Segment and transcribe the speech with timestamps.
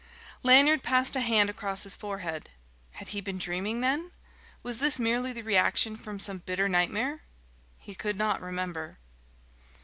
[0.41, 2.49] Lanyard passed a hand across his forehead.
[2.93, 4.09] Had he been dreaming, then?
[4.63, 7.21] Was this merely the reaction from some bitter nightmare?
[7.77, 8.97] He could not remember.